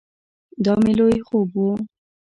[0.63, 1.69] دا مې لوی خوب ؤ